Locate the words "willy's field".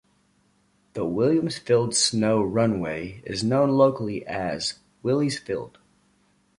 5.03-5.77